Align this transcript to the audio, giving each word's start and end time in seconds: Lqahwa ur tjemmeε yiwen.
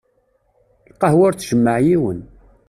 Lqahwa 0.91 1.23
ur 1.27 1.33
tjemmeε 1.35 1.79
yiwen. 1.87 2.19